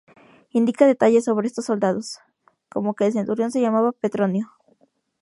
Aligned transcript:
Indica 0.49 0.87
detalles 0.87 1.25
sobre 1.25 1.45
estos 1.45 1.65
soldados, 1.65 2.17
como 2.69 2.95
que 2.95 3.05
el 3.05 3.13
centurión 3.13 3.51
se 3.51 3.61
llamaba 3.61 3.91
Petronio. 3.91 4.49